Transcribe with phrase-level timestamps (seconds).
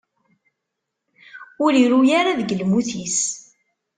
[1.63, 3.19] Ur iru ara deg lmut-is.